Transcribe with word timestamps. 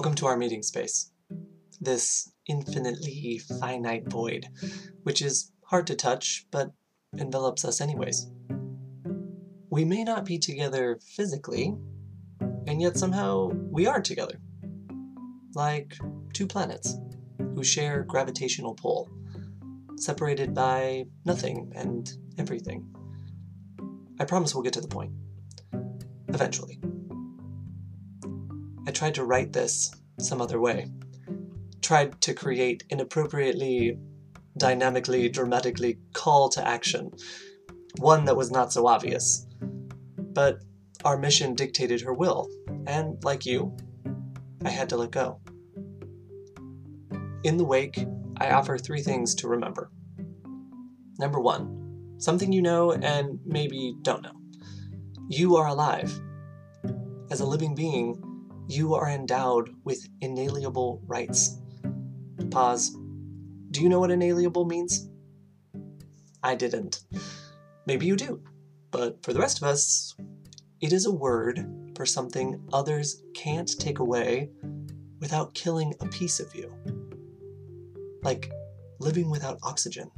Welcome 0.00 0.14
to 0.14 0.26
our 0.28 0.36
meeting 0.38 0.62
space. 0.62 1.12
This 1.78 2.32
infinitely 2.48 3.36
finite 3.60 4.08
void, 4.08 4.46
which 5.02 5.20
is 5.20 5.52
hard 5.66 5.86
to 5.88 5.94
touch, 5.94 6.46
but 6.50 6.72
envelops 7.18 7.66
us 7.66 7.82
anyways. 7.82 8.30
We 9.68 9.84
may 9.84 10.02
not 10.02 10.24
be 10.24 10.38
together 10.38 10.98
physically, 11.02 11.76
and 12.66 12.80
yet 12.80 12.96
somehow 12.96 13.48
we 13.48 13.86
are 13.86 14.00
together. 14.00 14.40
Like 15.54 15.98
two 16.32 16.46
planets 16.46 16.96
who 17.54 17.62
share 17.62 18.02
gravitational 18.04 18.72
pull, 18.72 19.06
separated 19.96 20.54
by 20.54 21.08
nothing 21.26 21.72
and 21.76 22.10
everything. 22.38 22.86
I 24.18 24.24
promise 24.24 24.54
we'll 24.54 24.64
get 24.64 24.72
to 24.72 24.80
the 24.80 24.88
point. 24.88 25.12
Eventually. 26.28 26.80
I 28.86 28.90
tried 28.90 29.14
to 29.14 29.24
write 29.24 29.52
this 29.52 29.90
some 30.18 30.40
other 30.40 30.60
way. 30.60 30.90
Tried 31.82 32.20
to 32.22 32.34
create 32.34 32.84
inappropriately, 32.90 33.98
dynamically, 34.56 35.28
dramatically 35.28 35.98
call 36.12 36.48
to 36.50 36.66
action. 36.66 37.10
One 37.98 38.24
that 38.26 38.36
was 38.36 38.50
not 38.50 38.72
so 38.72 38.86
obvious. 38.86 39.46
But 40.16 40.60
our 41.04 41.18
mission 41.18 41.54
dictated 41.54 42.02
her 42.02 42.12
will, 42.12 42.48
and 42.86 43.22
like 43.24 43.46
you, 43.46 43.76
I 44.64 44.70
had 44.70 44.88
to 44.90 44.96
let 44.96 45.10
go. 45.10 45.40
In 47.42 47.56
the 47.56 47.64
wake, 47.64 48.06
I 48.36 48.50
offer 48.50 48.76
three 48.76 49.02
things 49.02 49.34
to 49.36 49.48
remember. 49.48 49.90
Number 51.18 51.40
one, 51.40 52.16
something 52.18 52.52
you 52.52 52.62
know 52.62 52.92
and 52.92 53.40
maybe 53.44 53.94
don't 54.02 54.22
know. 54.22 54.38
You 55.28 55.56
are 55.56 55.66
alive. 55.68 56.12
As 57.30 57.40
a 57.40 57.46
living 57.46 57.74
being, 57.74 58.29
you 58.70 58.94
are 58.94 59.08
endowed 59.08 59.74
with 59.82 60.08
inalienable 60.20 61.02
rights. 61.06 61.58
Pause. 62.50 62.96
Do 63.72 63.82
you 63.82 63.88
know 63.88 63.98
what 63.98 64.12
inalienable 64.12 64.64
means? 64.64 65.08
I 66.42 66.54
didn't. 66.54 67.00
Maybe 67.86 68.06
you 68.06 68.14
do. 68.14 68.40
But 68.92 69.24
for 69.24 69.32
the 69.32 69.40
rest 69.40 69.60
of 69.60 69.64
us, 69.64 70.14
it 70.80 70.92
is 70.92 71.06
a 71.06 71.12
word 71.12 71.92
for 71.96 72.06
something 72.06 72.62
others 72.72 73.22
can't 73.34 73.68
take 73.78 73.98
away 73.98 74.50
without 75.18 75.54
killing 75.54 75.94
a 76.00 76.06
piece 76.06 76.38
of 76.38 76.54
you. 76.54 76.72
Like 78.22 78.52
living 79.00 79.30
without 79.30 79.58
oxygen. 79.64 80.12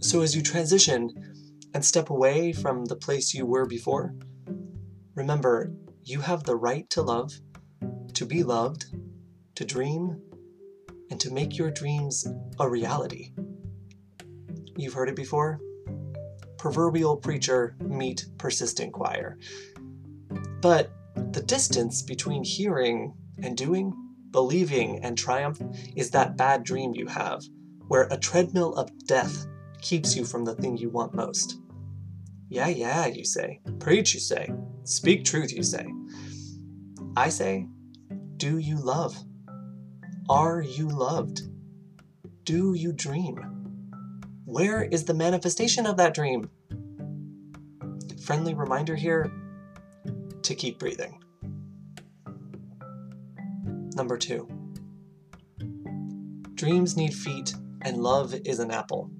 So 0.00 0.20
as 0.22 0.34
you 0.34 0.42
transition 0.42 1.10
and 1.72 1.84
step 1.84 2.10
away 2.10 2.52
from 2.52 2.86
the 2.86 2.96
place 2.96 3.34
you 3.34 3.46
were 3.46 3.66
before, 3.66 4.14
remember 5.14 5.72
you 6.04 6.20
have 6.20 6.44
the 6.44 6.56
right 6.56 6.88
to 6.90 7.02
love, 7.02 7.32
to 8.12 8.26
be 8.26 8.42
loved, 8.42 8.86
to 9.54 9.64
dream, 9.64 10.20
and 11.10 11.18
to 11.20 11.32
make 11.32 11.56
your 11.56 11.70
dreams 11.70 12.26
a 12.58 12.68
reality. 12.68 13.32
You've 14.76 14.94
heard 14.94 15.08
it 15.08 15.16
before? 15.16 15.60
Proverbial 16.58 17.16
preacher 17.16 17.76
meet 17.80 18.26
persistent 18.38 18.92
choir. 18.92 19.38
But 20.60 20.90
the 21.32 21.42
distance 21.42 22.02
between 22.02 22.44
hearing 22.44 23.14
and 23.42 23.56
doing, 23.56 23.92
believing 24.30 25.02
and 25.02 25.16
triumph, 25.16 25.60
is 25.96 26.10
that 26.10 26.36
bad 26.36 26.64
dream 26.64 26.94
you 26.94 27.06
have, 27.06 27.42
where 27.88 28.08
a 28.10 28.18
treadmill 28.18 28.74
of 28.74 28.90
death 29.06 29.46
keeps 29.80 30.16
you 30.16 30.24
from 30.24 30.44
the 30.44 30.54
thing 30.54 30.76
you 30.76 30.90
want 30.90 31.14
most. 31.14 31.60
Yeah, 32.54 32.68
yeah, 32.68 33.06
you 33.06 33.24
say. 33.24 33.58
Preach, 33.80 34.14
you 34.14 34.20
say. 34.20 34.48
Speak 34.84 35.24
truth, 35.24 35.52
you 35.52 35.64
say. 35.64 35.84
I 37.16 37.28
say, 37.28 37.66
do 38.36 38.58
you 38.58 38.76
love? 38.76 39.16
Are 40.30 40.62
you 40.62 40.88
loved? 40.88 41.48
Do 42.44 42.74
you 42.74 42.92
dream? 42.92 43.38
Where 44.44 44.84
is 44.84 45.04
the 45.04 45.14
manifestation 45.14 45.84
of 45.84 45.96
that 45.96 46.14
dream? 46.14 46.48
Friendly 48.22 48.54
reminder 48.54 48.94
here 48.94 49.32
to 50.42 50.54
keep 50.54 50.78
breathing. 50.78 51.18
Number 53.96 54.16
two, 54.16 54.48
dreams 56.54 56.96
need 56.96 57.14
feet 57.14 57.52
and 57.82 57.96
love 57.96 58.32
is 58.44 58.60
an 58.60 58.70
apple. 58.70 59.10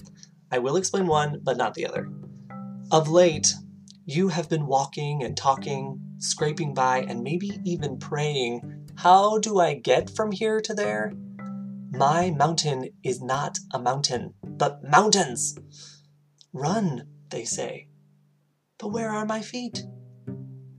I 0.52 0.58
will 0.58 0.76
explain 0.76 1.08
one, 1.08 1.40
but 1.42 1.56
not 1.56 1.74
the 1.74 1.88
other. 1.88 2.08
Of 2.94 3.08
late, 3.08 3.56
you 4.04 4.28
have 4.28 4.48
been 4.48 4.68
walking 4.68 5.24
and 5.24 5.36
talking, 5.36 6.00
scraping 6.18 6.74
by, 6.74 7.00
and 7.00 7.24
maybe 7.24 7.58
even 7.64 7.98
praying, 7.98 8.86
How 8.94 9.38
do 9.38 9.58
I 9.58 9.74
get 9.74 10.10
from 10.10 10.30
here 10.30 10.60
to 10.60 10.72
there? 10.72 11.12
My 11.90 12.30
mountain 12.30 12.90
is 13.02 13.20
not 13.20 13.58
a 13.72 13.80
mountain, 13.80 14.34
but 14.44 14.84
mountains. 14.84 15.58
Run, 16.52 17.08
they 17.30 17.44
say. 17.44 17.88
But 18.78 18.92
where 18.92 19.10
are 19.10 19.26
my 19.26 19.42
feet? 19.42 19.82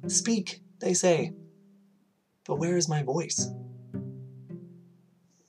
Speak, 0.07 0.61
they 0.79 0.93
say. 0.93 1.33
But 2.45 2.59
where 2.59 2.77
is 2.77 2.87
my 2.87 3.03
voice? 3.03 3.49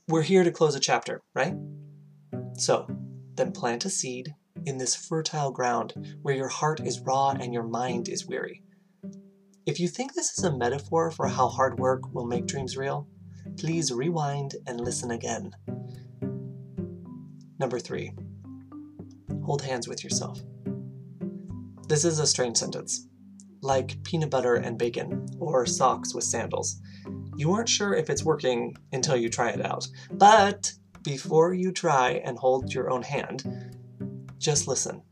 We're 0.08 0.22
here 0.22 0.42
to 0.42 0.50
close 0.50 0.74
a 0.74 0.80
chapter, 0.80 1.22
right? 1.32 1.54
So, 2.54 2.88
then 3.36 3.52
plant 3.52 3.84
a 3.84 3.88
seed 3.88 4.34
in 4.66 4.76
this 4.76 4.94
fertile 4.94 5.50
ground 5.52 5.94
where 6.22 6.34
your 6.34 6.48
heart 6.48 6.80
is 6.80 7.00
raw 7.00 7.30
and 7.30 7.54
your 7.54 7.62
mind 7.62 8.08
is 8.08 8.26
weary. 8.26 8.62
If 9.64 9.80
you 9.80 9.88
think 9.88 10.12
this 10.12 10.36
is 10.36 10.44
a 10.44 10.56
metaphor 10.56 11.10
for 11.10 11.28
how 11.28 11.48
hard 11.48 11.78
work 11.78 12.12
will 12.12 12.26
make 12.26 12.46
dreams 12.46 12.76
real, 12.76 13.08
please 13.56 13.92
rewind 13.92 14.56
and 14.66 14.80
listen 14.80 15.12
again. 15.12 15.52
Number 17.58 17.78
three, 17.78 18.12
hold 19.44 19.62
hands 19.62 19.88
with 19.88 20.04
yourself. 20.04 20.40
This 21.88 22.04
is 22.04 22.18
a 22.18 22.26
strange 22.26 22.56
sentence, 22.56 23.06
like 23.62 24.02
peanut 24.02 24.30
butter 24.30 24.56
and 24.56 24.76
bacon, 24.76 25.26
or 25.38 25.64
socks 25.64 26.14
with 26.14 26.24
sandals. 26.24 26.80
You 27.36 27.52
aren't 27.52 27.68
sure 27.68 27.94
if 27.94 28.10
it's 28.10 28.24
working 28.24 28.76
until 28.92 29.16
you 29.16 29.28
try 29.28 29.50
it 29.50 29.64
out. 29.64 29.86
But 30.10 30.72
before 31.04 31.54
you 31.54 31.70
try 31.70 32.20
and 32.24 32.36
hold 32.36 32.74
your 32.74 32.90
own 32.90 33.02
hand, 33.02 33.44
just 34.38 34.68
listen. 34.68 35.02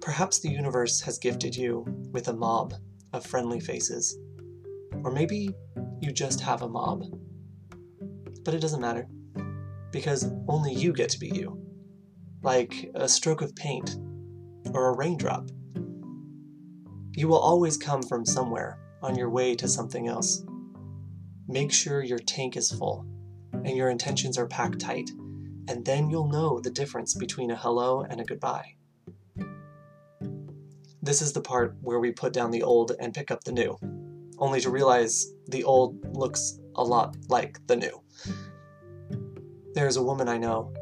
Perhaps 0.00 0.40
the 0.40 0.50
universe 0.50 1.00
has 1.02 1.18
gifted 1.18 1.54
you 1.54 1.84
with 2.12 2.28
a 2.28 2.32
mob 2.32 2.74
of 3.12 3.26
friendly 3.26 3.60
faces. 3.60 4.18
Or 5.04 5.10
maybe 5.10 5.50
you 6.00 6.12
just 6.12 6.40
have 6.40 6.62
a 6.62 6.68
mob. 6.68 7.04
But 8.44 8.54
it 8.54 8.60
doesn't 8.60 8.80
matter, 8.80 9.06
because 9.92 10.32
only 10.48 10.72
you 10.72 10.92
get 10.92 11.10
to 11.10 11.20
be 11.20 11.28
you. 11.28 11.62
Like 12.42 12.90
a 12.94 13.08
stroke 13.08 13.42
of 13.42 13.54
paint 13.54 13.96
or 14.72 14.88
a 14.88 14.96
raindrop. 14.96 15.50
You 17.12 17.28
will 17.28 17.38
always 17.38 17.76
come 17.76 18.02
from 18.02 18.24
somewhere 18.24 18.78
on 19.02 19.16
your 19.16 19.30
way 19.30 19.54
to 19.56 19.68
something 19.68 20.08
else. 20.08 20.44
Make 21.48 21.72
sure 21.72 22.02
your 22.02 22.18
tank 22.18 22.56
is 22.56 22.70
full 22.70 23.06
and 23.52 23.76
your 23.76 23.90
intentions 23.90 24.38
are 24.38 24.46
packed 24.46 24.80
tight 24.80 25.10
and 25.68 25.84
then 25.84 26.08
you'll 26.08 26.28
know 26.28 26.58
the 26.58 26.70
difference 26.70 27.14
between 27.14 27.50
a 27.50 27.56
hello 27.56 28.00
and 28.00 28.20
a 28.20 28.24
goodbye. 28.24 28.74
This 31.02 31.20
is 31.20 31.32
the 31.32 31.42
part 31.42 31.76
where 31.82 32.00
we 32.00 32.10
put 32.10 32.32
down 32.32 32.50
the 32.50 32.62
old 32.62 32.92
and 32.98 33.14
pick 33.14 33.30
up 33.30 33.44
the 33.44 33.52
new, 33.52 33.78
only 34.38 34.60
to 34.62 34.70
realize 34.70 35.26
the 35.46 35.64
old 35.64 36.16
looks 36.16 36.58
a 36.74 36.82
lot 36.82 37.16
like 37.28 37.58
the 37.66 37.76
new. 37.76 38.02
There's 39.74 39.96
a 39.96 40.02
woman 40.02 40.26
I 40.26 40.38
know 40.38 40.72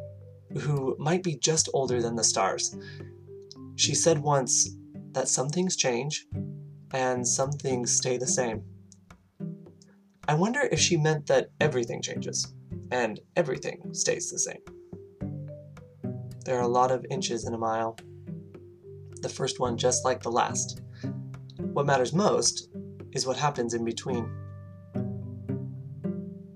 who 0.60 0.96
might 1.00 1.24
be 1.24 1.36
just 1.36 1.68
older 1.74 2.00
than 2.00 2.14
the 2.14 2.24
stars. 2.24 2.76
She 3.74 3.94
said 3.94 4.20
once 4.20 4.70
that 5.12 5.28
some 5.28 5.48
things 5.48 5.76
change 5.76 6.26
and 6.92 7.26
some 7.26 7.50
things 7.50 7.94
stay 7.94 8.16
the 8.16 8.26
same. 8.26 8.62
I 10.28 10.34
wonder 10.34 10.68
if 10.70 10.78
she 10.78 10.96
meant 10.96 11.26
that 11.26 11.50
everything 11.60 12.02
changes 12.02 12.54
and 12.90 13.20
everything 13.34 13.92
stays 13.92 14.30
the 14.30 14.38
same. 14.38 14.75
There 16.46 16.56
are 16.56 16.62
a 16.62 16.68
lot 16.68 16.92
of 16.92 17.04
inches 17.10 17.44
in 17.44 17.54
a 17.54 17.58
mile. 17.58 17.98
The 19.20 19.28
first 19.28 19.58
one 19.58 19.76
just 19.76 20.04
like 20.04 20.22
the 20.22 20.30
last. 20.30 20.80
What 21.58 21.86
matters 21.86 22.12
most 22.12 22.68
is 23.10 23.26
what 23.26 23.36
happens 23.36 23.74
in 23.74 23.84
between. 23.84 24.30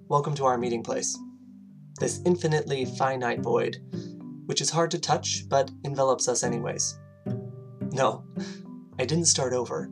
Welcome 0.07 0.37
to 0.37 0.45
our 0.45 0.59
meeting 0.59 0.85
place. 0.85 1.19
This 1.99 2.21
infinitely 2.25 2.85
finite 2.85 3.41
void, 3.41 3.79
which 4.47 4.61
is 4.61 4.71
hard 4.71 4.93
to 4.93 5.01
touch 5.01 5.49
but 5.49 5.73
envelops 5.83 6.29
us 6.29 6.45
anyways. 6.45 6.97
No, 7.91 8.25
I 8.97 9.05
didn't 9.05 9.25
start 9.25 9.53
over. 9.53 9.91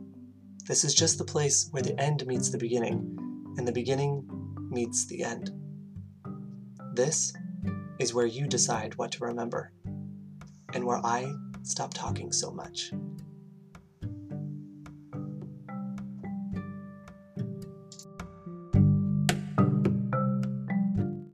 This 0.65 0.85
is 0.85 0.95
just 0.95 1.17
the 1.17 1.25
place 1.25 1.67
where 1.71 1.83
the 1.83 1.99
end 1.99 2.25
meets 2.25 2.51
the 2.51 2.57
beginning, 2.57 3.17
and 3.57 3.67
the 3.67 3.73
beginning 3.73 4.25
meets 4.69 5.07
the 5.07 5.25
end. 5.25 5.51
This 6.93 7.33
is 7.99 8.13
where 8.13 8.25
you 8.25 8.47
decide 8.47 8.95
what 8.95 9.11
to 9.11 9.25
remember 9.25 9.73
and 10.73 10.85
where 10.85 11.03
I 11.05 11.31
stop 11.63 11.93
talking 11.93 12.31
so 12.31 12.51
much. 12.51 12.91